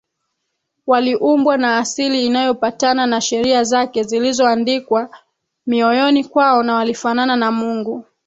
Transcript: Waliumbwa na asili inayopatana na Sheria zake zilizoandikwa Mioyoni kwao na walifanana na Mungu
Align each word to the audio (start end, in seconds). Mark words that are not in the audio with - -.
Waliumbwa 0.87 1.57
na 1.57 1.77
asili 1.77 2.25
inayopatana 2.25 3.05
na 3.05 3.21
Sheria 3.21 3.63
zake 3.63 4.03
zilizoandikwa 4.03 5.09
Mioyoni 5.67 6.23
kwao 6.23 6.63
na 6.63 6.75
walifanana 6.75 7.35
na 7.35 7.51
Mungu 7.51 8.05